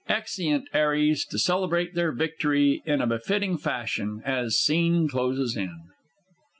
[0.09, 5.89] [Exeunt 'ARRIES, to celebrate their victory in a befitting fashion, as Scene closes in.